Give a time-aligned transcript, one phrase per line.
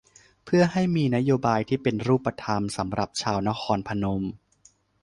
[0.43, 4.23] เพื่อให้มีนโยบายที่เป็นรูปธรรมสำหรับชาวนครพนม